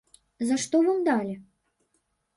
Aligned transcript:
За 0.51 0.55
што 0.63 0.81
вам 0.89 1.05
далі? 1.09 1.33